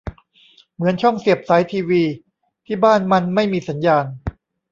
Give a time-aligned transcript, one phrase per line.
[0.75, 2.03] เหมือนช่องเสียบสายทีวี
[2.65, 4.05] ที่บ้านมันไม่มีสัญญาณ